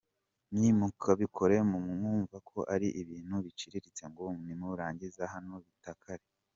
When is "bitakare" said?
5.65-6.25